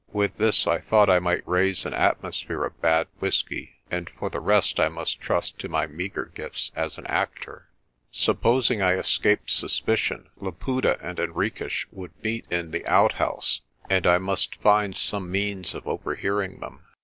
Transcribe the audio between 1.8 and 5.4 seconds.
an atmosphere of bad whisky, and for the rest I must